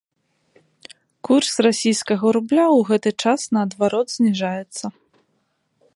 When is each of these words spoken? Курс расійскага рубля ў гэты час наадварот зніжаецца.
Курс 1.29 1.51
расійскага 1.67 2.25
рубля 2.39 2.65
ў 2.65 2.79
гэты 2.89 3.09
час 3.27 3.41
наадварот 3.59 4.07
зніжаецца. 4.17 4.85